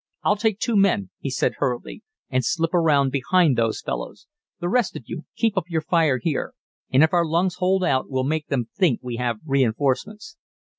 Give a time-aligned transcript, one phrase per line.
[0.23, 2.01] "I'll take two men," he said hurriedly,
[2.31, 4.25] "and slip around behind those fellows.
[4.59, 6.55] The rest of you keep up your fire here,
[6.91, 10.37] and if our lungs hold out we'll make them think we have reinforcements."